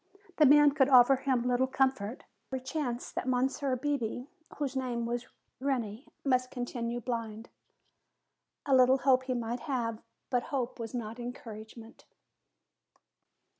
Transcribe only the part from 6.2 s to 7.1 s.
must continue